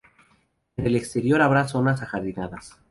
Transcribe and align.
En 0.77 0.87
el 0.87 0.95
exterior 0.95 1.43
habrá 1.43 1.67
zonas 1.67 2.01
ajardinadas. 2.01 2.79